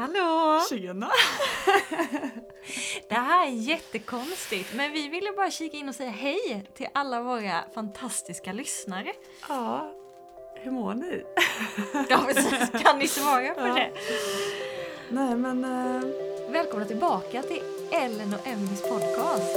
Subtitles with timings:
[0.00, 0.60] Hallå!
[0.70, 1.10] Tjena!
[3.08, 7.22] Det här är jättekonstigt, men vi ville bara kika in och säga hej till alla
[7.22, 9.12] våra fantastiska lyssnare.
[9.48, 9.92] Ja,
[10.54, 11.22] hur mår ni?
[12.08, 12.82] Ja, precis.
[12.82, 13.74] Kan ni svara på Ja.
[13.74, 13.90] det?
[15.10, 16.02] Nej men, eh,
[16.52, 17.62] Välkomna tillbaka till
[17.92, 19.56] Ellen och Emmys podcast.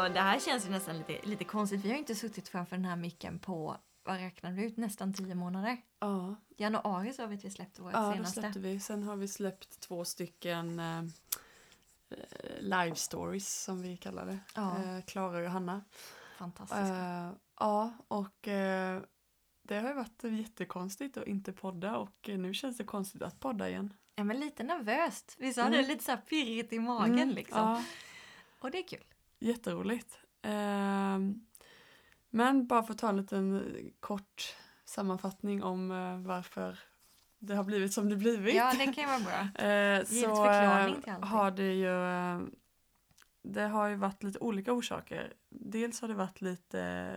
[0.00, 1.84] Alltså det här känns ju nästan lite, lite konstigt.
[1.84, 5.14] Vi har ju inte suttit framför den här micken på, vad räknar du ut, nästan
[5.14, 5.76] tio månader.
[6.00, 8.40] ja, Januari så har vi släppte vårt ja senaste.
[8.40, 8.80] släppte vi.
[8.80, 10.98] Sen har vi släppt två stycken eh,
[12.10, 14.38] eh, live stories som vi kallar det.
[14.54, 14.82] Ja.
[14.84, 15.84] Eh, Klara och Johanna.
[16.38, 16.86] Fantastiska.
[16.86, 17.30] Eh,
[17.60, 19.02] ja, och eh,
[19.62, 23.68] det har ju varit jättekonstigt att inte podda och nu känns det konstigt att podda
[23.68, 23.92] igen.
[24.14, 25.36] Ja men lite nervöst.
[25.38, 25.72] Vi sa Mm.
[25.72, 27.58] det lite så här pirrigt i magen Mm, liksom.
[27.58, 27.84] Ja,
[28.58, 29.04] Och det är kul.
[29.40, 30.18] Jätteroligt.
[30.42, 31.46] Ehm,
[32.30, 33.62] men bara för att ta en liten
[34.00, 36.78] kort sammanfattning om eh, varför
[37.38, 38.54] det har blivit som det blivit.
[38.54, 39.64] Ja det kan ju vara bra.
[39.66, 41.28] Eh, så förklaring eh, till allting.
[41.28, 41.90] har det ju
[43.42, 45.32] det har ju varit lite olika orsaker.
[45.48, 47.12] Dels har det varit lite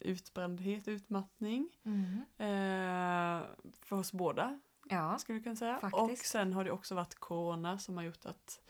[0.00, 2.20] utbrändhet, utmattning Mm.
[3.82, 5.18] för oss båda Ja.
[5.18, 5.78] skulle vi kunna säga.
[5.80, 6.02] Faktiskt.
[6.02, 8.60] Och sen har det också varit corona som har gjort att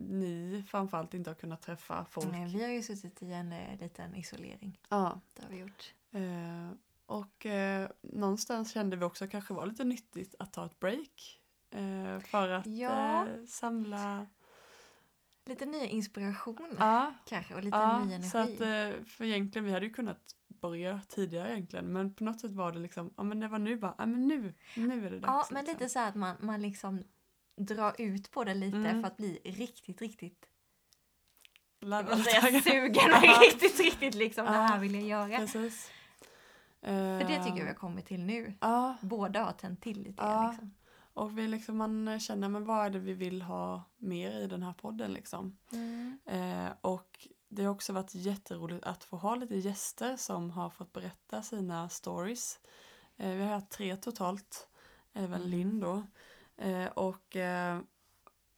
[0.00, 2.32] ni framförallt inte har kunnat träffa folk.
[2.32, 4.80] Nej, vi har ju suttit i en eh, liten isolering.
[4.88, 5.94] Ja, Det har vi gjort.
[6.10, 6.70] eh,
[7.06, 11.40] och eh, någonstans kände vi också kanske var lite nyttigt att ta ett break.
[11.70, 13.26] Eh, för att Ja.
[13.28, 14.26] eh, samla
[15.44, 18.30] Lite ny inspiration Ja, kanske och lite ja ny energi.
[18.30, 22.40] så att, eh, för egentligen, vi hade ju kunnat börja tidigare egentligen, men på något
[22.40, 25.10] sätt var det liksom, ja men det var nu bara, ja men nu, nu är
[25.10, 25.26] det dags.
[25.26, 25.78] ja men liksom.
[25.78, 27.04] lite så här att man, man liksom
[27.58, 29.00] drar ut på det lite Mm.
[29.02, 30.46] för att bli riktigt, riktigt
[31.80, 32.24] Laddad.
[32.24, 34.58] säga sugen och riktigt, riktigt liksom det Ja.
[34.60, 35.38] här vill jag göra.
[35.38, 35.90] Precis.
[36.80, 38.54] För det tycker jag vi Eh, har kommit till nu.
[38.60, 40.48] Ja, Båda har tänt till lite Ja.
[40.50, 40.74] liksom.
[41.14, 44.62] och vi liksom, man känner, men vad är det vi vill ha mer i den
[44.62, 45.58] här podden liksom?
[45.72, 46.18] Mm.
[46.26, 50.92] Eh, och det har också varit jätteroligt att få ha lite gäster som har fått
[50.92, 52.60] berätta sina stories.
[53.16, 54.68] Eh, vi har haft tre totalt,
[55.12, 55.48] även Mm.
[55.48, 56.02] Linn då.
[56.58, 57.80] Eh, och eh,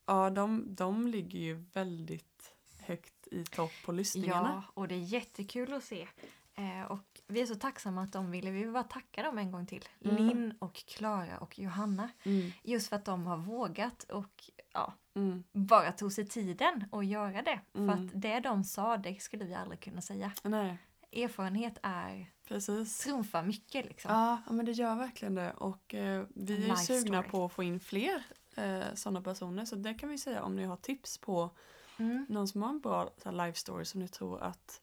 [0.07, 4.63] ja, de, de ligger ju väldigt högt i topp på lyssningarna.
[4.67, 6.09] Ja, och det är jättekul att se.
[6.55, 8.51] Eh, och vi är så tacksamma att de ville.
[8.51, 9.85] Vi vill bara tacka dem en gång till.
[10.05, 10.17] Mm.
[10.17, 12.11] Linn och Klara och Johanna.
[12.23, 17.07] Mm, Just för att de har vågat och ja, mm, bara tog sig tiden att
[17.07, 17.61] göra det.
[17.75, 17.89] Mm.
[17.89, 20.33] För att det de sa, det skulle vi aldrig kunna säga.
[20.43, 20.79] nej,
[21.13, 22.99] Erfarenhet är precis.
[22.99, 24.11] trumfar mycket liksom.
[24.13, 25.53] Ja, ja, men det gör verkligen det.
[25.53, 27.31] Och eh, vi är ju sugna story.
[27.31, 28.23] på att få in fler
[28.57, 29.65] eh, sådana personer.
[29.65, 31.51] Så det kan vi säga om ni har tips på
[31.99, 32.27] Mm.
[32.29, 34.83] någon som har en bra så life story som ni tror att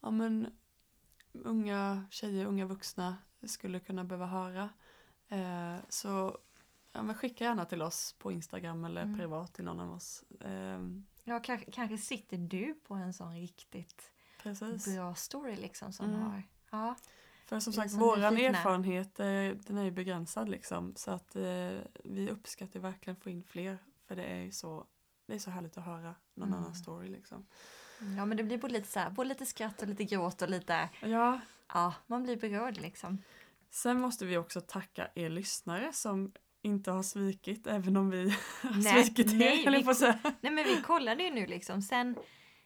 [0.00, 0.46] ja, men,
[1.32, 4.68] unga tjejer, unga vuxna skulle kunna behöva höra.
[5.28, 6.38] Eh, så
[6.92, 9.18] ja, men skicka gärna till oss på Instagram eller Mm.
[9.18, 10.24] privat till någon av oss.
[10.40, 10.78] Eh,
[11.24, 14.12] Ja, kanske, kanske sitter du på en sån riktigt
[14.42, 14.94] precis.
[14.96, 16.20] bra story liksom som Mm.
[16.22, 16.42] har...
[16.70, 16.96] Ja,
[17.46, 18.28] För som sagt, nyfikna.
[18.58, 19.26] erfarenhet eh,
[19.66, 20.94] den är ju begränsad liksom.
[20.96, 23.78] Så att eh, vi uppskattar verkligen att få in fler.
[24.06, 24.86] För det är ju så,
[25.26, 26.60] det är så härligt att höra någon Mm.
[26.60, 27.46] annan story liksom.
[28.16, 30.50] ja men det blir både lite, så här, både lite skratt och lite gråt och
[30.50, 30.88] lite...
[31.02, 31.40] Ja,
[31.74, 33.22] Ja, man blir berörd liksom.
[33.70, 38.30] sen måste vi också tacka er lyssnare som inte har svikit, även om vi
[38.62, 40.18] har Nej, svikit nej, er, vi på säga.
[40.40, 42.16] Nej men vi kollade ju nu liksom sen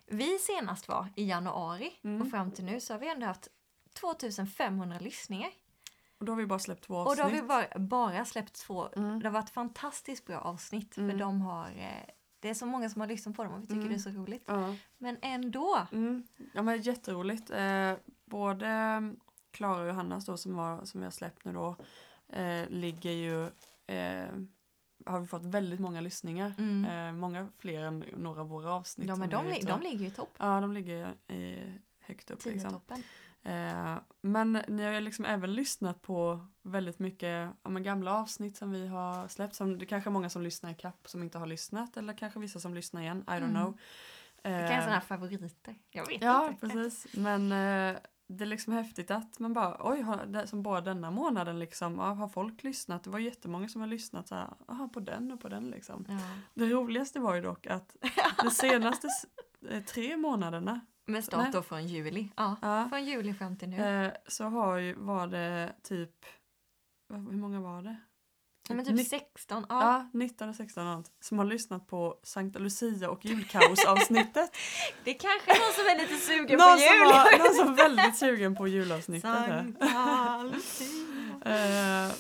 [0.06, 2.22] vi senast var i januari Mm.
[2.22, 3.48] och fram till nu så har vi ändå haft
[3.94, 5.50] 2500 lyssningar.
[6.18, 7.18] Och då har vi bara släppt två Och avsnitt.
[7.18, 8.88] då har vi bara, bara släppt två.
[8.96, 9.18] Mm.
[9.20, 11.18] Det har varit fantastiskt bra avsnitt för Mm.
[11.18, 12.04] de har eh,
[12.40, 13.88] det är så många som har lyssnat på dem och vi tycker Mm.
[13.88, 14.44] det är så roligt.
[14.46, 14.74] Ja.
[14.98, 15.86] Men ändå.
[15.92, 16.26] Mm.
[16.54, 17.50] ja men jätteroligt.
[17.50, 17.94] Eh,
[18.24, 18.68] både
[19.50, 21.76] Klara och Johannas då som, var, som vi har släppt nu då
[22.28, 23.44] eh, ligger ju
[23.96, 24.28] eh,
[25.06, 26.54] har vi fått väldigt många lyssningar.
[26.58, 26.84] Mm.
[27.08, 29.08] Eh, många fler än några av våra avsnitt.
[29.08, 30.34] Ja, men de, li- de ligger ju i topp.
[30.38, 31.58] Ja, de ligger i,
[32.00, 32.44] högt upp.
[32.44, 32.70] Liksom.
[32.70, 33.02] toppen.
[33.44, 38.56] Eh, men ni har ju liksom även lyssnat på väldigt mycket ja, men gamla avsnitt
[38.56, 39.54] som vi har släppt.
[39.54, 42.38] Som, det kanske är många som lyssnar i kapp som inte har lyssnat eller kanske
[42.40, 43.24] vissa som lyssnar igen.
[43.26, 43.50] I don't Mm.
[43.54, 43.78] know.
[44.42, 45.74] Det kan Eh, vara sådana här favoriter.
[45.90, 46.66] Jag vet Ja, inte.
[46.68, 47.06] precis.
[47.16, 47.96] Men eh,
[48.26, 51.94] det är liksom häftigt att man bara, oj, har, det, som bara denna månaden liksom,
[51.98, 53.04] ja, har folk lyssnat?
[53.04, 56.04] Det var jättemånga som har lyssnat så här, aha, på den och på den liksom.
[56.08, 56.18] Ja.
[56.54, 57.96] Det roligaste var ju dock att
[58.44, 59.08] de senaste
[59.70, 60.80] eh, tre månaderna,
[61.12, 62.28] Med start då från juli.
[62.36, 63.76] Ja, ja, från juli fram till nu.
[64.04, 66.10] eh, så har ju, var det typ,
[67.12, 67.96] hur många var det?
[68.68, 69.82] Men typ Ni- 16, ja.
[69.82, 74.50] Ja, 19 och 16 och något, som har lyssnat på Sankta Lucia och julkaos-avsnittet.
[75.04, 77.06] Det kanske är någon som är lite sugen någon, på som jul.
[77.06, 79.30] var, någon som var väldigt sugen på julavsnittet.
[79.30, 80.86] Sankta Lucia.
[81.44, 82.12] Eh,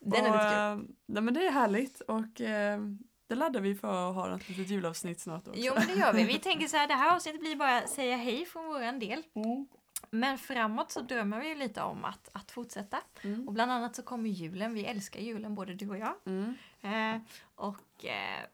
[0.00, 0.88] Den är och, lite kul.
[0.88, 2.80] eh, nej, men det är härligt och eh,
[3.30, 5.60] det laddar vi för att ha ett litet julavsnitt snart också.
[5.60, 6.24] Jo men det gör vi.
[6.24, 9.22] Vi tänker så här, det här avsnittet blir bara säga hej från våran del.
[9.34, 9.66] Mm.
[10.10, 13.00] Men framåt så drömmer vi ju lite om att, att fortsätta.
[13.22, 13.48] Mm.
[13.48, 14.74] Och bland annat så kommer julen.
[14.74, 16.14] Vi älskar julen både du och jag.
[16.26, 16.54] Mm.
[16.82, 17.22] Eh,
[17.54, 18.46] och eh.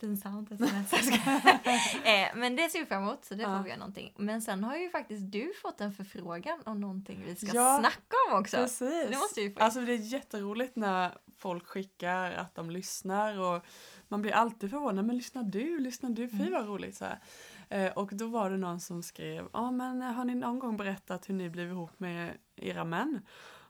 [0.00, 0.18] Jag
[1.04, 1.30] ska-
[2.10, 3.56] eh, men det ser vi fram emot så det Ja.
[3.56, 4.12] får vi göra någonting.
[4.16, 8.16] Men sen har ju faktiskt du fått en förfrågan om någonting vi ska Ja, snacka
[8.30, 8.56] om också.
[8.56, 9.10] Precis.
[9.10, 9.60] Det måste vi få.
[9.60, 13.64] Alltså det är jätteroligt när folk skickar att de lyssnar och
[14.08, 15.04] man blir alltid förvånad.
[15.04, 15.78] Men lyssnar du?
[15.78, 16.28] Lyssnar du?
[16.28, 16.52] Fy Mm.
[16.52, 16.96] vad roligt.
[16.96, 17.06] Så.
[17.68, 20.76] Eh, och då var det någon som skrev, ja men eh, har ni någon gång
[20.76, 23.20] berättat hur ni blev ihop med era män?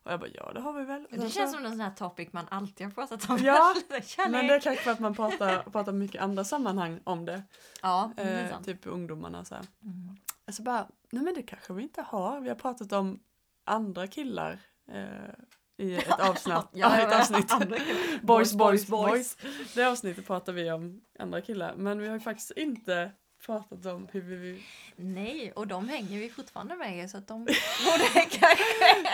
[0.02, 1.06] Och jag bara, ja det har vi väl.
[1.10, 3.38] det känns som någon sån här topic man alltid har pratat om.
[3.38, 3.74] Ja.
[4.18, 7.42] Men det är kanske för att man pratar, pratar mycket andra sammanhang om det.
[7.82, 8.66] Ja, det Eh, sant.
[8.66, 9.64] typ ungdomarna så här.
[9.82, 10.16] Mm.
[10.46, 12.40] Alltså bara, nej men det kanske vi inte har.
[12.40, 13.20] Vi har pratat om
[13.64, 14.58] andra killar
[14.88, 15.34] eh,
[15.76, 16.54] i ett avsnitt.
[16.72, 17.52] ja, ett avsnitt.
[18.22, 19.36] boys, boys, boys,
[19.74, 21.74] Det avsnittet pratar vi om andra killar.
[21.76, 23.10] Men vi har ju faktiskt inte
[23.46, 24.62] pratat om hur vi,
[24.96, 28.64] Nej, och de hänger vi fortfarande med så att de borde kanske...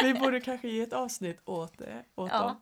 [0.03, 2.05] vi borde kanske ge ett avsnitt åt det.
[2.15, 2.57] Åt Ja.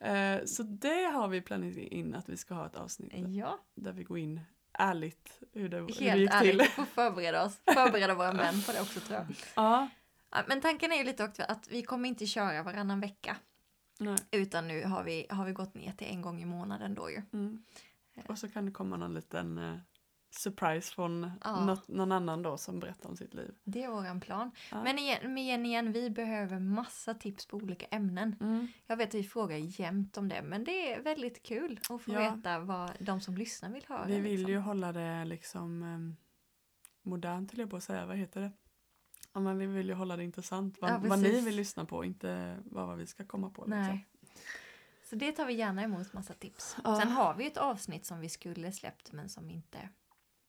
[0.00, 0.14] dem.
[0.16, 3.92] Eh, så det har vi planerat in att vi ska ha ett avsnitt Ja, där
[3.92, 4.40] vi går in
[4.72, 6.50] ärligt hur det, hur det helt gick ärligt.
[6.50, 6.58] till.
[6.58, 7.60] Vi får förbereda oss.
[7.74, 9.26] Förbereda våra män på det också tror jag.
[9.54, 9.88] Ja,
[10.30, 13.36] Ja, Men tanken är ju lite också att vi kommer inte köra varannan vecka.
[14.00, 14.16] nej.
[14.30, 17.22] Utan nu har vi, har vi gått ner till en gång i månaden då ju.
[17.32, 17.62] Mm.
[18.28, 19.76] Och så kan det komma någon liten eh,
[20.30, 21.64] surprise från Ja.
[21.64, 23.54] något, någon annan då som berättar om sitt liv.
[23.64, 24.50] Det är våran plan.
[24.70, 24.82] Ja.
[24.82, 28.36] Men igen, men igen, vi behöver massa tips på olika ämnen.
[28.40, 28.68] Mm.
[28.86, 32.12] Jag vet att vi frågar jämt om det, men det är väldigt kul att få
[32.12, 32.34] Ja.
[32.36, 34.04] veta vad de som lyssnar vill höra.
[34.06, 34.52] Vi vill liksom.
[34.52, 36.16] ju hålla det liksom um,
[37.02, 38.52] modernt till jag på att säga, vad heter det?
[39.38, 42.04] Ja, men vi vill ju hålla det intressant, vad, Ja, vad ni vill lyssna på,
[42.04, 43.64] inte vad, vad vi ska komma på.
[43.66, 44.06] Nej.
[44.20, 44.42] Liksom.
[45.04, 46.76] Så det tar vi gärna emot massa tips.
[46.84, 47.00] Ja.
[47.00, 49.88] Sen har vi ett avsnitt som vi skulle släppt men som inte...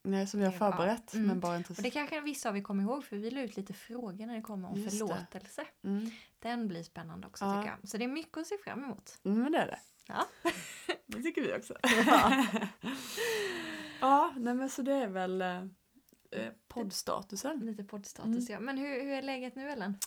[0.03, 1.27] Nej, som vi har förberett, Mm.
[1.27, 1.73] men bara inte...
[1.73, 4.35] Och det kanske vissa av er kommer ihåg för vi la ut lite frågor när
[4.35, 5.65] det kommer om Just förlåtelse.
[5.83, 6.09] Mm.
[6.39, 7.61] Den blir spännande också Ja.
[7.61, 7.89] tycker jag.
[7.89, 9.19] Så det är mycket att se fram emot.
[9.23, 9.79] Mm, men det är det.
[10.07, 10.25] Ja.
[11.05, 11.77] det tycker vi också.
[11.83, 12.45] Ja.
[14.01, 15.43] ja, nej men så det är väl
[16.31, 17.59] eh, poddstatusen.
[17.59, 18.53] Lite poddstatus Mm.
[18.53, 18.59] ja.
[18.59, 19.97] Men hur, hur är läget nu Ellen?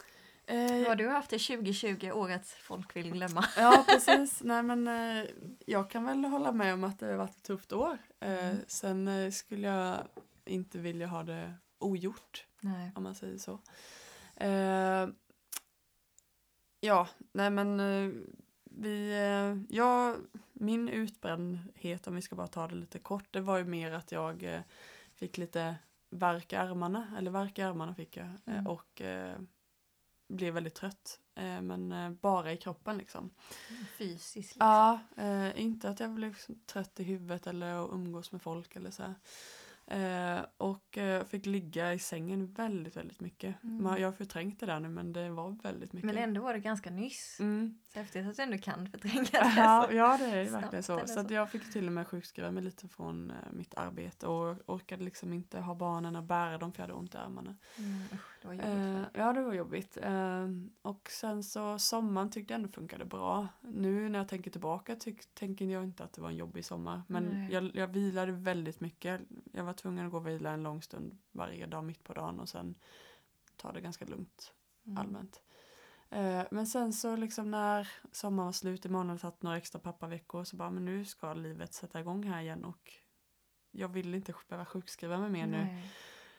[0.47, 3.45] Eh, Hur har du haft det 2020, årets folk vill glömma?
[3.57, 4.43] Ja, precis.
[4.43, 5.25] Nej, men eh,
[5.67, 7.99] jag kan väl hålla med om att det har varit ett tufft år.
[8.21, 8.57] Eh, Mm.
[8.67, 9.99] Sen eh, skulle jag
[10.45, 12.93] inte vilja ha det ogjort, Nej.
[12.95, 13.59] om man säger så.
[16.81, 17.79] Ja, nej men
[18.65, 19.13] vi,
[19.69, 20.17] ja,
[20.53, 24.13] min utbrändhet, om vi ska bara ta det lite kort, det var ju mer att
[24.13, 24.63] jag
[25.15, 25.75] fick lite
[26.13, 28.67] värk i armarna, eller värk i armarna fick jag, eh, Mm.
[28.67, 29.39] och eh,
[30.29, 31.21] blev väldigt trött.
[31.35, 33.31] Eh, men eh, bara i kroppen liksom.
[33.99, 34.37] Fysiskt.
[34.37, 34.67] Liksom.
[34.67, 38.77] Ja, eh, inte att jag blev liksom trött i huvudet eller att umgås med folk
[38.77, 39.15] eller så.
[39.93, 43.63] Eh, och eh, fick ligga i sängen väldigt, väldigt mycket.
[43.63, 43.83] Mm.
[43.83, 46.07] Man, jag har förträngt det där nu men det var väldigt mycket.
[46.07, 47.37] Men ändå var det ganska nyss.
[47.41, 47.79] Mm.
[47.93, 49.55] Så häftigt att du ändå kan förtränga det.
[49.57, 49.97] Ja, så.
[49.97, 51.01] ja, det är verkligen så.
[51.07, 51.35] Så så.
[51.35, 55.33] jag fick till och med sjukskriva mig lite från eh, mitt arbete och orkade liksom
[55.33, 57.57] inte ha barnen och bära dem för jag hade ont i armarna.
[57.79, 59.11] Mm, usch, det var jobbigt.
[59.15, 59.99] Ja, det var jobbigt.
[60.83, 63.49] Och sen så sommaren tyckte jag ändå funkade bra.
[63.61, 67.03] Nu när jag tänker tillbaka tyck, tänker jag inte att det var en jobbig sommar.
[67.07, 69.21] Men jag, jag vilade väldigt mycket.
[69.53, 72.41] Jag var tvungen att gå och vila en lång stund varje dag mitt på dagen
[72.41, 72.75] och sen
[73.57, 74.53] ta det ganska lugnt
[74.87, 74.99] Mm.
[74.99, 75.43] allmänt.
[76.11, 80.45] Eh, men sen så liksom när sommaren var slut, imorgon jag tagit några extra pappaveckor
[80.45, 82.93] så bara men nu ska livet sätta igång här igen och
[83.71, 85.65] jag vill inte behöva sjukskriva mig mer nu.
[85.65, 85.91] Nej,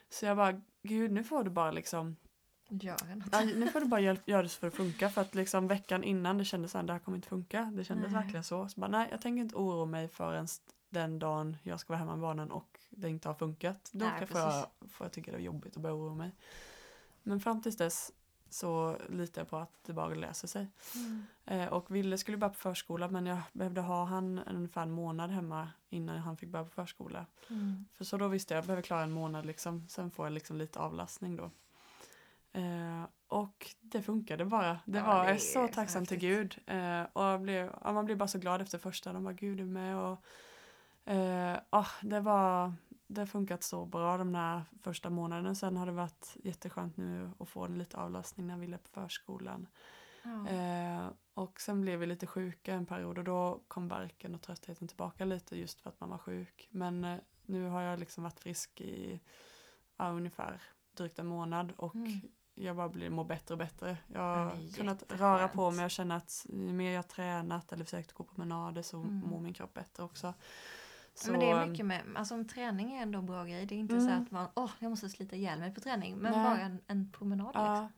[0.10, 2.16] Så jag bara, gud nu får du bara liksom
[2.70, 3.28] Gör något.
[3.32, 6.04] Ja, nu får du bara hjälp, göra det för att funka för att liksom veckan
[6.04, 7.72] innan det kändes att det här kommer inte funka.
[7.76, 8.22] Det kändes Nej.
[8.22, 8.70] verkligen så.
[8.70, 10.48] så bara, nej, jag tänker inte oroa mig förrän
[10.94, 13.90] den dagen jag ska vara hemma med barnen och det inte har funkat.
[13.94, 16.32] Då Nej, får, jag, får jag tycka det är jobbigt och börja oroa mig.
[17.24, 18.12] Men fram tills dess
[18.50, 20.68] så litar jag på att det bara löser sig.
[20.96, 21.26] Mm.
[21.46, 25.32] Eh, och Ville skulle börja på förskola men jag behövde ha han ungefär en månad
[25.32, 27.26] hemma innan han fick börja på förskola.
[27.50, 27.86] Mm.
[27.94, 29.88] För så då visste jag, jag behöver klara en månad liksom.
[29.90, 31.52] Sen får jag liksom lite avlastning då.
[32.52, 34.80] Eh, och det funkade bara.
[34.86, 36.58] Det Ja, var det så tacksam till Gud.
[36.66, 39.14] Eh, och blev, ja, man blir bara så glad efter första.
[39.14, 40.26] De var Gud är med och
[41.06, 42.74] eh, ah, det var
[43.08, 45.56] det har funkat så bra de där första månaderna.
[45.56, 49.68] Sen har det varit jätteskönt nu att få lite avlastning när vi är på förskolan.
[50.24, 50.48] Ja.
[50.48, 54.88] Eh, och sen blev vi lite sjuka en period och då kom värken och tröttheten
[54.88, 56.68] tillbaka lite just för att man var sjuk.
[56.72, 59.20] Men eh, nu har jag liksom varit frisk i
[59.98, 60.62] ja, ungefär
[60.98, 62.12] drygt en månad och Mm.
[62.56, 63.98] jag bara blir, mår bättre och bättre.
[64.08, 67.84] Jag Ja, har kunnat röra på mig och känna att ju mer jag tränat eller
[67.86, 69.20] försökt gå promenader så Mm.
[69.30, 70.34] mår min kropp bättre också.
[71.16, 73.66] Så, men det är mycket med, alltså en träning är ändå en bra grej.
[73.66, 74.22] Det är inte så Mm.
[74.24, 76.18] att man, åh, jag måste slita ihjäl mig på träning.
[76.18, 76.44] Men Nej.
[76.44, 77.64] bara en, en promenad liksom.
[77.66, 77.90] Ja.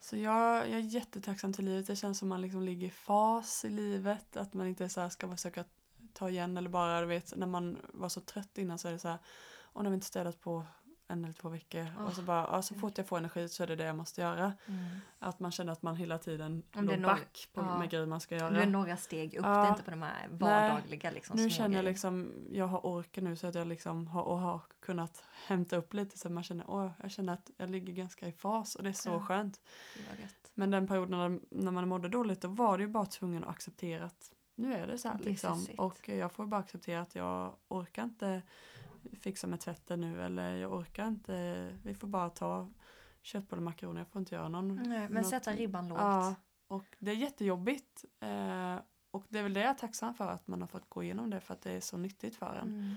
[0.00, 1.86] Så jag, jag är jättetacksam till livet.
[1.86, 4.36] Det känns som man liksom ligger i fas i livet.
[4.36, 5.64] Att man inte så här ska försöka
[6.12, 8.98] ta igen eller bara, du vet, när man var så trött innan så är det
[8.98, 9.18] så här,
[9.62, 10.64] och när vi inte städat på
[11.08, 11.86] en eller två veckor.
[12.06, 13.96] och så Åh, bara, ja, så fort jag får energi så är det det jag
[13.96, 14.52] måste göra.
[14.66, 14.84] Mm.
[15.18, 17.78] Att man känner att man hela tiden Om låg back på, ja.
[17.78, 18.64] med grejer man ska Det är göra.
[18.64, 19.50] några steg upp, Ja.
[19.60, 23.24] det är inte på de här vardagliga liksom, Nu känner jag liksom, jag har orken
[23.24, 26.64] nu så att jag liksom har, och har kunnat hämta upp lite så man känner,
[26.70, 29.20] åh, jag känner att jag ligger ganska i fas och det är så Ja.
[29.26, 29.60] skönt.
[30.54, 33.50] Men den perioden när, när man mådde dåligt då var det ju bara tvungen att
[33.50, 35.66] acceptera att nu är det så här liksom.
[35.78, 38.42] Och jag får bara acceptera att jag orkar inte
[39.20, 42.68] fixa med tvätten nu eller jag orkar inte, vi får bara ta
[43.22, 44.76] köttbullar och makaroner, jag får inte göra någon.
[44.76, 46.00] Nej, men något- sätta ribban lågt.
[46.00, 46.34] Ja,
[46.68, 48.04] och det är jättejobbigt.
[48.20, 48.76] Eh,
[49.10, 51.30] och det är väl det jag är tacksam för att man har fått gå igenom
[51.30, 52.68] det för att det är så nyttigt för en.
[52.68, 52.94] Mm.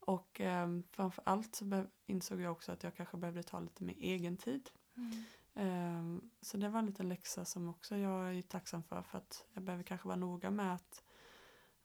[0.00, 3.94] Och eh, framför allt så insåg jag också att jag kanske behövde ta lite mer
[3.98, 4.70] egen tid.
[4.96, 5.24] Mm.
[5.54, 9.44] Ehm, Så det var en liten läxa som också jag är tacksam för för att
[9.52, 11.02] jag behöver kanske vara noga med att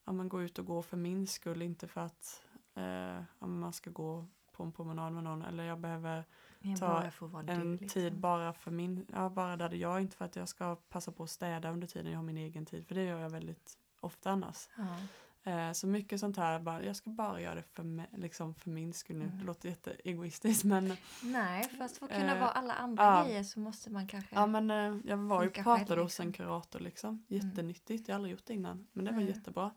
[0.06, 2.44] ja, men gå ut och gå för min skull, inte för att
[2.76, 6.26] eh, men man ska gå på en promenad med någon eller jag behöver
[6.60, 7.04] Jag Ta
[7.48, 7.88] en liksom.
[7.88, 11.24] tid bara för min, ja bara där jag inte för att jag ska passa på
[11.24, 14.32] att städa under tiden jag har min egen tid för det gör jag väldigt ofta
[14.32, 14.70] annars.
[14.78, 14.98] Ja.
[15.46, 18.70] Eh, så mycket sånt här, bara, jag ska bara göra det för, mig, liksom för
[18.70, 19.26] min skull nu.
[19.26, 19.40] Mm.
[19.40, 23.24] Det låter jätteegoistiskt men Nej, fast för att kunna Eh, vara alla andra ja.
[23.24, 24.36] grejer så måste man kanske...
[24.36, 26.46] Ja men eh, jag var ju pratade hos en liksom.
[26.46, 27.10] kurator liksom.
[27.10, 27.24] Mm.
[27.28, 28.88] Jättenyttigt, jag har aldrig gjort det innan.
[28.92, 29.28] Men det var Nej.
[29.28, 29.72] jättebra.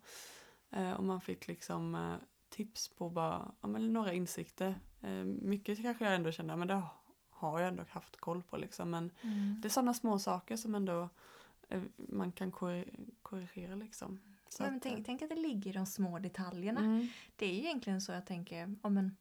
[0.71, 2.15] Eh, och man fick liksom eh,
[2.49, 4.75] tips på bara, ja, men några insikter.
[5.03, 6.83] Eh, mycket kanske jag ändå kände, men det
[7.31, 8.91] har jag ändå haft koll på liksom.
[8.91, 9.61] Men Mm.
[9.61, 11.09] det är sådana små saker som ändå
[11.69, 14.21] eh, man kan korri- korrigera liksom.
[14.49, 16.81] Så Men att, tänk, eh, tänk att det ligger i de små detaljerna.
[16.81, 19.17] mm, Det är ju egentligen så jag tänker om en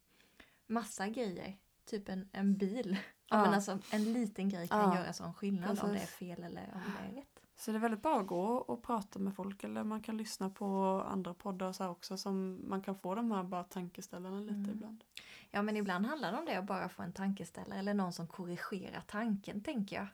[0.67, 1.57] massa grejer.
[1.85, 2.97] Typ en, en bil.
[3.29, 3.37] Ja.
[3.37, 3.41] Ja.
[3.45, 4.95] men alltså, en liten grej kan Ja.
[4.99, 6.15] göra sån skillnad om det är Precis.
[6.15, 7.34] fel eller om det är rätt.
[7.57, 10.49] Så det är väldigt bra att gå och prata med folk eller man kan lyssna
[10.49, 10.65] på
[11.07, 14.69] andra poddar så också som man kan få de här bara tankeställarna lite Mm.
[14.71, 15.03] ibland.
[15.51, 18.27] Ja men ibland handlar det om det att bara få en tankeställare eller någon som
[18.27, 20.07] korrigerar tanken tänker jag.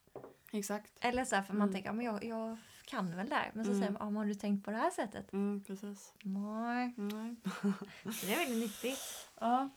[0.51, 0.91] Exakt.
[0.99, 1.73] Eller så här, för man Mm.
[1.73, 3.51] tänker ja, men jag, jag kan väl där.
[3.53, 3.81] Men så Mm.
[3.81, 5.33] säger man, ja, har du tänkt på det här sättet?
[5.33, 6.13] Mm, precis.
[6.23, 6.93] Nej.
[6.97, 7.35] Nej.
[8.13, 8.99] Så det är väldigt nyttigt.
[9.39, 9.69] Ja.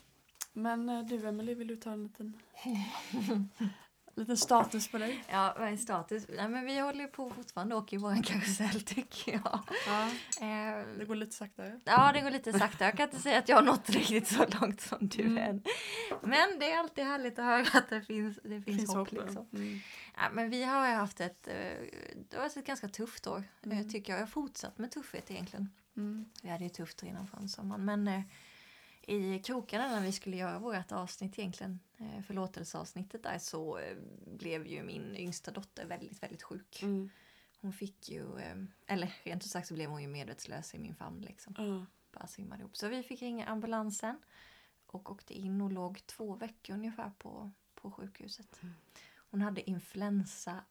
[0.53, 2.39] Men eh, du Emelie, vill du ta en liten,
[4.17, 5.25] liten status på dig?
[5.31, 6.27] Ja, vad är status?
[6.37, 9.61] Nej, men vi håller på fortfarande och åker i våran karusell tycker jag.
[9.87, 10.03] Ja.
[10.47, 11.81] Eh, Det går lite saktare.
[11.85, 12.85] Ja, det går lite sakta.
[12.85, 15.39] Jag kan inte säga att jag har nått riktigt så långt som du Mm.
[15.39, 15.63] än.
[16.23, 19.13] Men det är alltid härligt att höra att det finns, det finns, Finns hopp.
[19.13, 19.47] liksom.
[19.53, 19.79] Mm.
[20.17, 21.55] ja, men vi har haft ett, eh,
[22.31, 23.89] det har ett ganska tufft år, eh, Mm.
[23.91, 24.19] tycker jag.
[24.21, 25.71] Jag har fortsatt med tuffhet egentligen.
[25.97, 26.25] Mm.
[26.43, 27.85] Vi hade ju tufft innan förra sommaren.
[27.85, 28.23] Men
[29.09, 33.97] i krokarna när vi skulle göra vårt avsnitt egentligen, eh, förlåtelseavsnittet där, så eh,
[34.27, 36.83] blev ju min yngsta dotter väldigt, väldigt sjuk.
[36.83, 37.11] Mm.
[37.61, 38.57] Hon fick ju, eh,
[38.87, 41.55] eller rent ut sagt så blev hon ju medvetslös i min famn liksom.
[41.59, 41.87] Ja.
[42.13, 42.77] bara simmade ihop.
[42.77, 44.19] Så vi fick ringa ambulansen
[44.87, 48.63] och åkte in och låg två veckor ungefär på, på sjukhuset.
[48.63, 48.75] Mm.
[49.17, 50.65] Hon hade influensa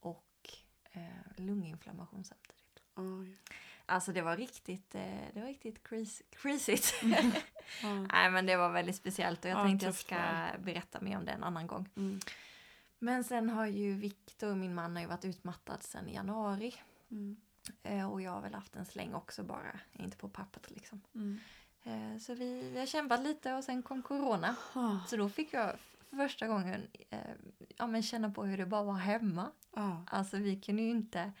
[0.00, 0.48] och
[0.92, 1.02] eh,
[1.36, 2.82] lunginflammation samtidigt.
[2.94, 3.38] Oj.
[3.86, 5.02] Alltså det var riktigt, eh,
[5.34, 5.82] det var riktigt
[6.42, 6.76] crazy.
[7.82, 7.94] Ja.
[8.12, 10.16] Nej men det var väldigt speciellt och jag Ja, tänkte jag ska
[10.58, 11.88] berätta mer om det en annan gång.
[11.96, 12.20] Mm.
[12.98, 16.74] Men sen har ju Viktor, min man, har ju varit utmattad sedan januari.
[17.10, 17.36] Mm.
[17.82, 21.00] Eh, och jag har väl haft en släng också bara, inte på pappret liksom.
[21.14, 21.40] Mm.
[21.82, 24.56] Eh, Så vi, vi har kämpat lite och sen kom corona.
[24.74, 25.00] Ja.
[25.06, 25.72] Så då fick jag
[26.10, 27.18] för första gången eh,
[27.76, 29.50] ja, men känna på hur det bara var hemma.
[29.74, 30.04] Ja.
[30.06, 31.32] Alltså vi kunde ju inte,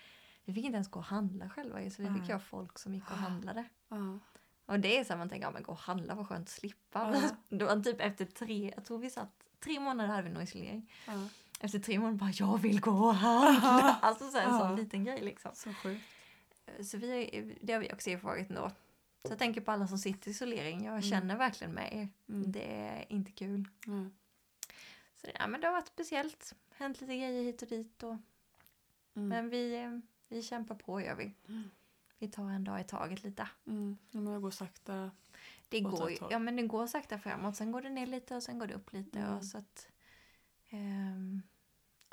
[0.44, 3.10] vi fick inte ens gå och handla själva så vi fick ha folk som gick
[3.10, 3.64] och handlade.
[3.88, 4.18] Ja.
[4.66, 6.48] Och det är så att man tänker, ja men gå och handla, vad skönt att
[6.54, 7.10] slippa.
[7.22, 7.56] Ja.
[7.56, 10.92] Då var typ efter tre, jag tror vi satt, tre månader hade vi nog isolering.
[11.60, 13.98] Efter tre månader bara, jag vill gå och handla.
[14.02, 15.50] Alltså så här, en sån liten grej liksom.
[15.54, 16.04] Så sjukt.
[16.84, 18.70] Så vi, det har vi också erfarit ändå.
[19.24, 21.02] Så jag tänker på alla som sitter i isolering, jag Mm.
[21.02, 22.08] känner verkligen med er.
[22.28, 22.52] Mm.
[22.52, 23.68] Det är inte kul.
[23.86, 23.92] Ja.
[25.20, 26.54] Så det, ja, men det har varit speciellt.
[26.76, 28.02] Hänt lite grejer hit och dit.
[28.02, 28.16] Och,
[29.16, 29.28] Mm.
[29.28, 29.98] Men vi, eh,
[30.34, 31.34] vi kämpar på gör vi.
[31.48, 31.70] Mm.
[32.18, 33.48] Vi tar en dag i taget lite.
[33.66, 33.98] Mm.
[34.10, 35.10] Men det går sakta.
[35.68, 37.56] Det går, ju- ja, men det går sakta framåt.
[37.56, 39.18] Sen går det ner lite och sen går det upp lite.
[39.18, 39.36] Mm.
[39.36, 39.88] Och så att,
[40.70, 41.42] ehm,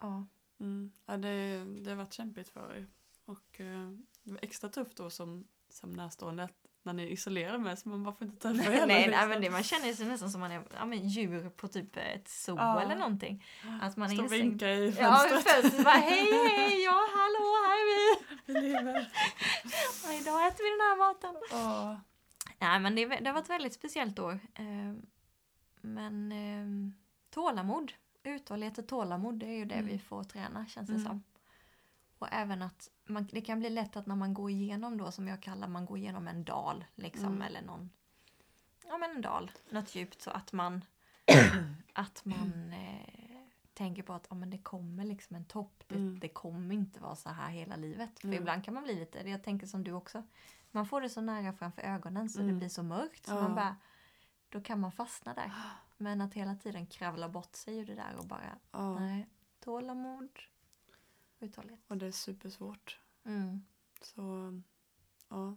[0.01, 0.25] ja.
[0.59, 0.91] Mm.
[1.05, 2.87] Ja, det, det har varit kämpigt för er.
[3.25, 3.91] Och eh,
[4.23, 7.89] det var extra tufft då som, som närstående att när ni är isolerade med så
[7.89, 10.39] man bara får inte träffa hela nej, nej, men det, man känner sig nästan som
[10.41, 12.81] man är ja, men djur på typ ett zoo Ja.
[12.81, 13.45] eller någonting.
[13.81, 14.43] Att man är Stå och instängd.
[14.51, 15.63] vinka i Ja, fönstret.
[15.73, 17.85] först bara hej hej, ja hallå här är
[18.15, 18.23] vi.
[18.53, 19.11] Vi lever.
[20.07, 21.35] Och idag äter vi den här maten.
[21.51, 22.01] Ja.
[22.59, 24.39] Nej men det, det har varit ett väldigt speciellt år.
[24.53, 24.93] Eh,
[25.81, 26.93] Men eh,
[27.33, 27.91] tålamod,
[28.23, 29.87] uthållighet och tålamod det är ju det Mm.
[29.87, 31.05] vi får träna känns det Mm.
[31.07, 31.23] som.
[32.21, 35.27] Och även att man, det kan bli lätt att när man går igenom då som
[35.27, 37.41] jag kallar man går igenom en dal liksom Mm.
[37.41, 37.89] eller någon
[38.87, 40.85] ja men en dal, något djupt så att man
[41.93, 43.41] att man eh,
[43.73, 45.83] tänker på att ja, men det kommer liksom en topp.
[45.87, 46.19] Det, Mm.
[46.19, 48.19] det kommer inte vara så här hela livet.
[48.19, 48.39] För Mm.
[48.41, 50.23] ibland kan man bli lite, jag tänker som du också.
[50.71, 52.59] Man får det så nära framför ögonen så det Mm.
[52.59, 53.25] blir så mörkt.
[53.25, 53.41] Så Ja.
[53.41, 53.75] man bara,
[54.49, 55.51] då kan man fastna där.
[55.97, 58.99] Men att hela tiden kravla bort sig ur det där och bara, Ja.
[58.99, 59.27] nej,
[59.59, 60.29] tålamod,
[61.43, 61.79] uthållighet.
[61.87, 62.99] Och det är supersvårt.
[63.25, 63.65] Mm.
[64.01, 64.53] Så
[65.29, 65.55] ja,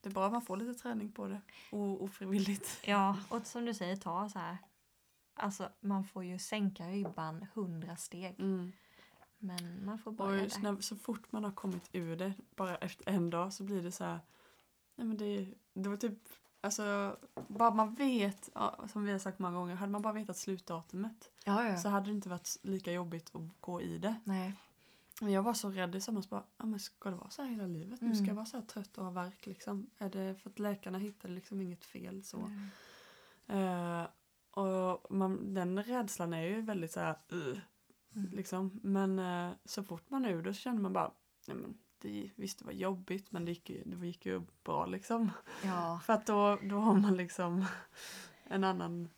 [0.00, 1.40] det är bra att man får lite träning på det.
[1.72, 2.80] O- ofrivilligt.
[2.86, 4.58] Ja, och som du säger, ta så här.
[5.34, 8.40] Alltså man får ju sänka ribban hundra steg.
[8.40, 8.72] Mm.
[9.38, 10.58] Men man får Och börja där.
[10.62, 13.92] när, så fort man har kommit ur det, bara efter en dag, så blir det
[13.92, 14.20] så här.
[14.94, 16.18] Nej men det, det var typ,
[16.60, 17.16] alltså,
[17.48, 21.30] bara man vet, ja, som vi har sagt många gånger, hade man bara vetat slutdatumet
[21.44, 21.76] Ja, ja.
[21.76, 24.14] så hade det inte varit lika jobbigt att gå i det.
[24.24, 24.54] Nej.
[25.20, 27.66] Men jag var så rädd i somras bara, men ska det vara så här hela
[27.66, 28.00] livet?
[28.00, 28.28] Nu ska Mm.
[28.28, 29.90] jag vara så här trött och ha värk liksom?
[29.98, 32.50] Är det för att läkarna hittade liksom inget fel så?
[33.48, 34.00] Mm.
[34.02, 34.06] Eh,
[34.50, 37.58] och man, den rädslan är ju väldigt så här, uh,
[38.16, 38.30] Mm.
[38.32, 38.80] liksom.
[38.82, 41.12] Men eh, så fort man är ur det så känner man bara,
[41.46, 44.86] nej men det, visst det var jobbigt men det gick, ju- det gick ju bra
[44.86, 45.30] liksom.
[45.64, 46.00] Ja.
[46.04, 47.64] För att då, då har man liksom
[48.44, 49.08] en annan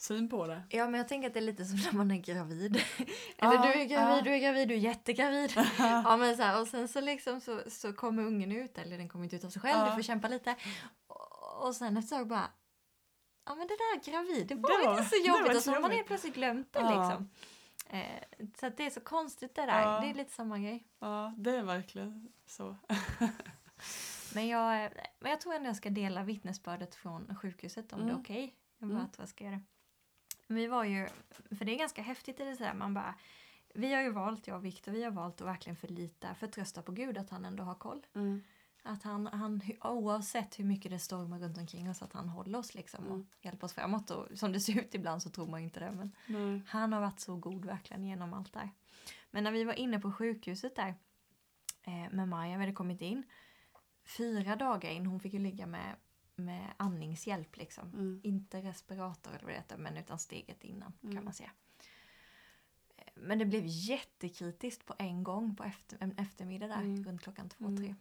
[0.00, 0.62] syn på det.
[0.68, 2.76] ja, men jag tänker att det är lite som när man är gravid.
[3.38, 4.22] Eller du är gravid, ja.
[4.22, 5.52] du är gravid, du är jättegravid.
[5.78, 9.08] ja, men så här, och sen så liksom så, så kommer ungen ut, eller den
[9.08, 9.86] kommer inte ut av sig själv, Ja.
[9.86, 10.56] du får kämpa lite.
[11.06, 12.50] Och, och sen efter ett tag bara,
[13.46, 15.56] ja men det där gravid, det var, Det var- inte så jobbigt.
[15.56, 17.30] Och så har man helt plötsligt glömt det liksom.
[17.90, 20.00] Eh, så att det är så konstigt det där.
[20.00, 20.86] Det är lite samma grej.
[20.98, 22.76] Ja, det är verkligen så.
[24.34, 28.08] Men jag, men jag tror ändå jag ska dela vittnesbördet från sjukhuset om det är
[28.08, 28.20] Mm.
[28.20, 28.54] okej.
[28.78, 29.02] Jag Mm.
[29.02, 29.60] vet vad jag ska göra.
[30.50, 33.14] Vi var ju, för det är ganska häftigt i det här, man bara
[33.74, 36.92] vi har ju valt, jag och Viktor, vi har valt att verkligen förlita, förtrösta på
[36.92, 38.06] Gud att han ändå har koll.
[38.14, 38.42] Mm.
[38.82, 42.74] Att han, han oavsett hur mycket det stormar runt omkring oss, att han håller oss
[42.74, 43.26] liksom och Mm.
[43.40, 44.10] hjälper oss framåt.
[44.10, 45.90] Och som det ser ut ibland så tror man inte det.
[45.90, 46.62] Men Nej.
[46.66, 48.70] han har varit så god verkligen genom allt där.
[49.30, 50.94] Men när vi var inne på sjukhuset där
[51.82, 53.22] eh, med Maja, vi hade kommit in
[54.04, 55.96] fyra dagar in, hon fick ju ligga med,
[56.44, 57.88] med andningshjälp liksom.
[57.88, 58.20] Mm.
[58.24, 61.14] Inte respirator eller vad det heter, men utan steget innan Mm.
[61.16, 61.50] kan man säga.
[62.96, 67.04] Eh, Men det blev jättekritiskt på en gång på efter, en eftermiddag där Mm.
[67.04, 67.76] runt klockan två, Mm.
[67.76, 67.94] tre.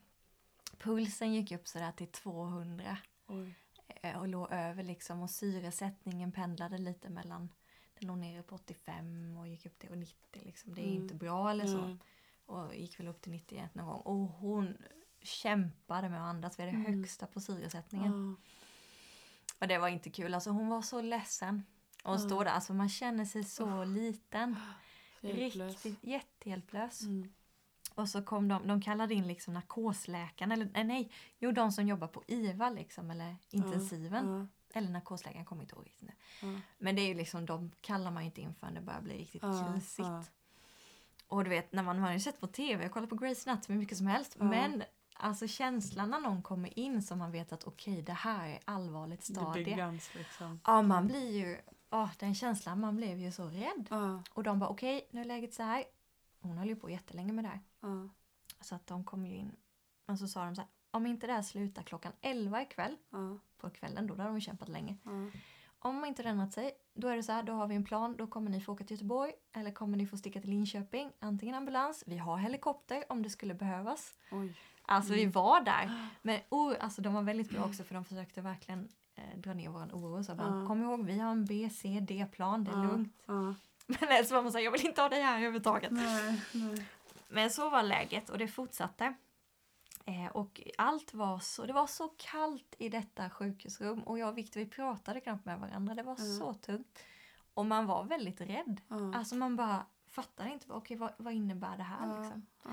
[0.78, 2.97] Pulsen gick upp sådär till 200
[3.28, 3.54] Oj.
[3.88, 7.49] eh, och låg över liksom och syresättningen pendlade lite mellan
[7.99, 10.73] den låg nere på 85 och gick upp till 90 liksom.
[10.75, 11.02] Det är Mm.
[11.04, 11.97] inte bra eller så.
[12.45, 13.99] Och gick väl upp till 91 någon gång.
[14.02, 14.78] Och hon
[15.21, 16.60] kämpade med att andas.
[16.60, 16.93] Vi hade Mm.
[16.99, 18.38] högsta på syresättningen.
[18.41, 18.49] Ja.
[19.60, 20.34] Och det var inte kul.
[20.34, 21.63] Alltså hon var så ledsen.
[22.03, 22.17] Och Ja.
[22.19, 22.51] stå där.
[22.51, 24.55] Alltså man känner sig så liten.
[25.21, 25.86] Hjälplös.
[25.86, 27.01] Riktigt jättehjälplös.
[27.01, 27.29] Mm.
[27.95, 32.08] Och så kom de, de kallade in liksom narkosläkaren, eller nej, jo de som jobbar
[32.08, 34.27] på IVA liksom, eller intensiven.
[34.39, 34.47] Ja.
[34.79, 36.10] Eller narkosläkaren, kommer inte ihåg riktigt.
[36.41, 36.47] Ja.
[36.77, 39.17] Men det är ju liksom, de kallar man ju inte in förrän det börjar bli
[39.17, 40.32] riktigt Ja, krisigt.
[41.27, 43.49] Och du vet, när man, man har ju sett på TV, jag kollar på Grey's
[43.49, 44.36] Anatomy mycket som helst.
[44.39, 44.84] Men
[45.19, 49.23] alltså känslan när någon kommer in som man vet att okej, det här är allvarligt
[49.23, 49.75] stadie.
[50.15, 50.60] liksom.
[50.65, 51.58] Ja, man blir ju,
[51.89, 53.88] ja den känslan, man blev ju så rädd.
[53.89, 54.23] Ja.
[54.34, 55.84] Och de bara okej, nu är läget så här.
[56.41, 57.60] Hon höll ju på jättelänge med det här.
[57.82, 58.10] Ja.
[58.62, 59.51] Så att de kom ju in.
[60.05, 63.38] Men så sa de så här, om inte det här slutar klockan 11 ikväll, Ja.
[63.58, 64.97] på kvällen då, då har de kämpat länge.
[65.82, 68.15] Om inte det ändrat sig, då är det så här, då har vi en plan,
[68.17, 71.55] då kommer ni få åka till Göteborg eller kommer ni få sticka till Linköping, antingen
[71.55, 74.13] ambulans, vi har helikopter om det skulle behövas.
[74.32, 74.55] Oj.
[74.89, 75.32] Alltså vi Mm.
[75.32, 76.10] var där.
[76.21, 79.69] Men oh, alltså, de var väldigt bra också för de försökte verkligen eh, dra ner
[79.69, 80.23] vår oro.
[80.23, 83.13] Så bara, kom ihåg, vi har en B, C, D-plan, det är lugnt.
[83.99, 85.91] Men så var man så här, jag vill inte ha det här överhuvudtaget.
[85.91, 86.86] Nej, nej.
[87.28, 89.13] Men så var läget och det fortsatte.
[90.06, 94.38] Eh, och allt var så, det var så kallt i detta sjukhusrum och jag och
[94.38, 95.95] Victor vi pratade knappt med varandra.
[95.95, 96.38] Det var Mm.
[96.38, 96.99] så tungt.
[97.54, 98.82] Och man var väldigt rädd.
[98.88, 99.15] Ja.
[99.15, 102.19] Alltså man bara fattade inte, okej vad, vad innebär det här Ja.
[102.21, 102.45] liksom?
[102.63, 102.69] Ja.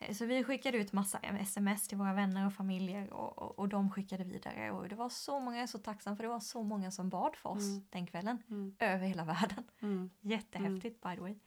[0.00, 3.68] Eh, Så vi skickade ut massa sms till våra vänner och familjer och, och, och
[3.68, 4.70] de skickade vidare.
[4.72, 7.08] Och det var så många, jag är så tacksam för det var så många som
[7.08, 7.86] bad för oss Mm.
[7.90, 8.42] den kvällen.
[8.48, 8.76] Mm.
[8.78, 9.64] Över hela världen.
[9.80, 10.10] Mm.
[10.20, 11.38] Jättehäftigt by the way.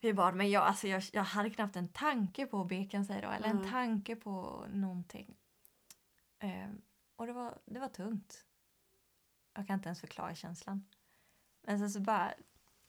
[0.00, 3.04] vi bad, men jag, alltså jag, jag hade knappt en tanke på att be kan
[3.04, 3.70] säga då, eller en Nej.
[3.70, 5.36] tanke på någonting.
[6.38, 6.82] Ehm,
[7.16, 8.44] och det var, det var tungt.
[9.54, 10.84] Jag kan inte ens förklara känslan.
[11.62, 12.34] Men sen så bara,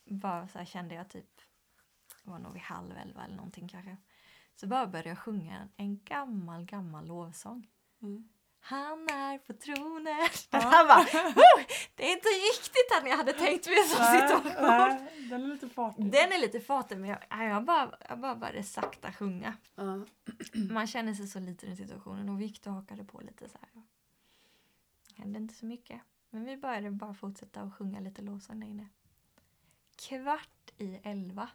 [0.06, 1.41] bara så här kände jag typ,
[2.23, 3.97] det var nog vid halv elva eller någonting kanske.
[4.59, 7.67] Så bara började jag sjunga en gammal, gammal lovsång.
[8.01, 8.29] Mm.
[8.59, 10.27] Han är på tronen.
[10.51, 10.59] Ja.
[10.59, 11.03] Han bara,
[11.35, 11.63] "Woo!
[11.95, 14.51] det är inte riktigt han jag hade tänkt mig som situation.
[14.61, 16.11] nej, den är lite fartig.
[16.11, 19.53] Den är lite fatig men jag, jag, bara, jag bara började sakta sjunga.
[19.75, 20.05] Ja.
[20.71, 23.83] Man känner sig så liten i situationen och Viktor hakade på lite så här.
[25.15, 26.01] Det hände inte så mycket.
[26.29, 28.87] Men vi började bara fortsätta och sjunga lite lovsång där inne.
[29.95, 31.49] Kvart i elva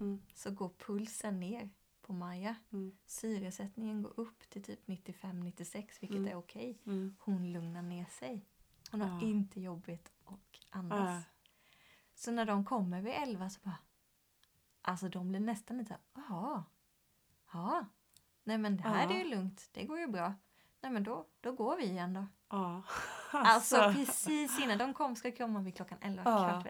[0.00, 0.22] Mm.
[0.34, 1.70] så går pulsen ner
[2.10, 2.54] på Maja.
[2.72, 2.96] Mm.
[3.06, 6.28] Syresättningen går upp till typ 95-96 vilket Mm.
[6.32, 6.78] är okej.
[6.86, 7.16] Mm.
[7.20, 8.46] Hon lugnar ner sig.
[8.90, 9.26] Hon har Ja.
[9.26, 11.08] inte jobbigt och andas.
[11.08, 11.20] Äh.
[12.14, 13.78] Så när de kommer vid 11 så bara...
[14.82, 16.64] Alltså de blir nästan lite jaha.
[17.52, 17.84] Ja.
[18.44, 19.14] Nej men det här Ja.
[19.14, 20.34] är ju lugnt, det går ju bra.
[20.80, 22.26] Nej men då, då går vi igen då.
[22.48, 22.82] Ja.
[23.32, 26.22] Alltså precis innan de kom ska komma vid klockan 11.
[26.24, 26.64] Ja.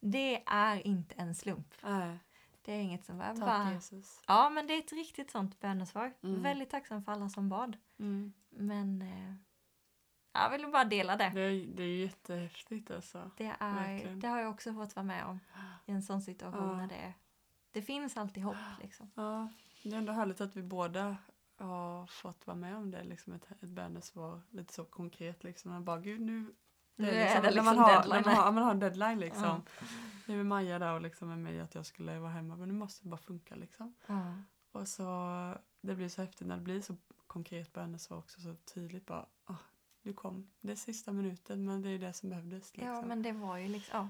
[0.00, 1.74] Det är inte en slump.
[1.82, 2.18] Nej,
[2.62, 3.34] Det är inget som bara...
[3.34, 4.20] tack bara Jesus.
[4.26, 6.12] ja men det är ett riktigt sånt bönesvar.
[6.22, 6.42] Mm.
[6.42, 7.76] Väldigt tacksam för alla som bad.
[7.98, 8.32] Mm.
[8.50, 9.34] Men eh,
[10.32, 11.30] jag ville bara dela det.
[11.34, 13.30] Det, är, det är jättehäftigt alltså.
[13.36, 14.20] Det, är, Verkligen.
[14.20, 15.40] det har jag också fått vara med om
[15.86, 16.76] i en sån situation Ja.
[16.76, 17.14] när det,
[17.72, 18.56] det finns alltid hopp.
[18.82, 19.10] Liksom.
[19.14, 19.48] Ja,
[19.82, 21.16] det är ändå härligt att vi båda
[21.56, 25.70] har fått vara med om det, liksom ett, ett bönesvar lite så konkret liksom.
[25.70, 26.54] Man bara, gud nu
[26.96, 28.78] Nu är liksom, det när liksom man har, deadline När man har, man har en
[28.80, 29.44] deadline liksom.
[29.44, 29.60] Ja.
[30.26, 32.74] Nu är Maja där och liksom med mig att jag skulle vara hemma men nu
[32.74, 33.94] måste det bara funka liksom.
[34.06, 34.34] Ja.
[34.72, 35.04] Och så
[35.80, 39.54] det blir så häftigt när det blir så konkret bönesvar också så tydligt bara, ah,
[40.02, 40.50] du kom.
[40.60, 42.76] Det är sista minuten men det är det som behövdes.
[42.76, 42.94] Liksom.
[42.94, 43.98] ja men det var ju liksom...
[43.98, 44.08] Ja.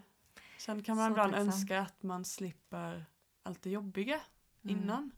[0.58, 1.48] Sen kan man Så ibland tacksam.
[1.48, 3.04] önska att man slipper
[3.42, 4.20] allt det jobbiga
[4.62, 4.76] Mm.
[4.78, 5.10] innan.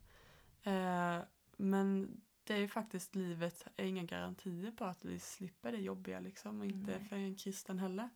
[0.62, 1.24] Eh,
[1.56, 6.20] men det är ju faktiskt livet är inga garantier på att vi slipper det jobbiga
[6.20, 6.60] liksom.
[6.60, 7.08] Och inte Nej.
[7.08, 8.08] för en kristen heller.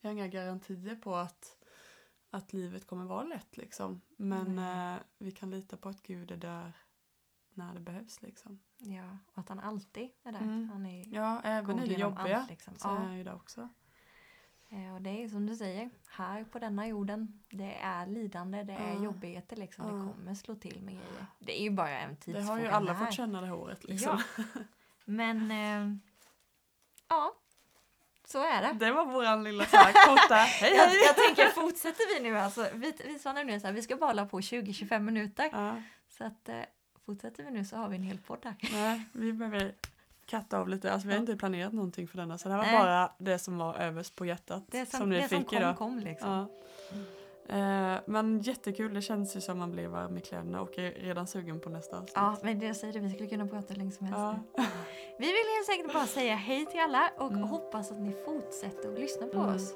[0.00, 1.56] Vi har inga garantier på att,
[2.30, 4.00] att livet kommer vara lätt liksom.
[4.16, 4.94] Men Nej.
[4.96, 6.72] eh, vi kan lita på att Gud är där
[7.54, 8.60] när det behövs liksom.
[8.78, 10.40] ja, och att han alltid är där.
[10.40, 10.68] Mm.
[10.68, 12.74] Han är Ja, även i det jobbiga allt, liksom.
[12.78, 12.92] så Ja.
[12.96, 13.68] är han ju där också.
[14.68, 18.72] Eh, Och det är som du säger, här på denna jorden, det är lidande, det
[18.72, 19.02] är Ja.
[19.04, 19.86] jobbigheter liksom.
[19.86, 19.92] Ja.
[19.92, 21.26] Det kommer slå till med grejer.
[21.38, 22.44] Det är ju bara en Det tidsfråga.
[22.52, 23.06] har ju alla här.
[23.06, 24.22] fått känna det här året liksom.
[24.36, 24.42] Ja.
[25.04, 25.96] Men, eh,
[27.08, 27.34] ja,
[28.32, 28.86] så är det.
[28.86, 32.66] Det var våran lilla så här korta, hej Jag, jag tänker, fortsätter vi nu alltså?
[32.74, 35.48] Vi, vi sa nämligen så här, vi ska bara hålla på 20-25 minuter.
[35.52, 35.82] Ja.
[36.08, 36.56] Så att eh,
[37.06, 38.54] fortsätter vi nu så har vi en hel podd här.
[38.72, 39.72] Nej, vi behöver
[40.26, 40.92] katta av lite.
[40.92, 42.38] Alltså, vi har inte planerat någonting för denna.
[42.38, 42.78] Så det här var Nej.
[42.78, 44.64] bara det som var överst på hjärtat.
[44.66, 45.78] Det som, som ni det som fick kom idag.
[45.78, 46.30] kom liksom.
[46.30, 46.46] Ja.
[47.52, 51.26] Eh, men jättekul, det känns ju som man blir varm i kläderna och är redan
[51.26, 52.12] sugen på nästa avsnitt.
[52.14, 54.38] Ja, men det jag säger det, vi skulle kunna prata hur länge som helst Ja.
[55.18, 57.42] Vi vill helt enkelt bara säga hej till alla och Mm.
[57.42, 59.54] hoppas att ni fortsätter att lyssna på Mm.
[59.54, 59.74] oss.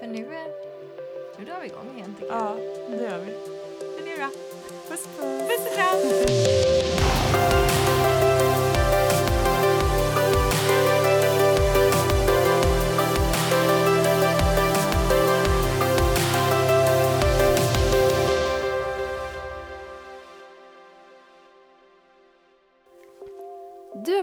[0.00, 0.46] För nu, eh,
[1.38, 2.42] nu drar vi igång igen tycker jag.
[2.42, 2.54] ja,
[2.90, 3.32] det gör vi.
[3.98, 4.28] Så det är bra.
[4.88, 5.48] Puss puss!
[5.48, 7.77] Puss och kram!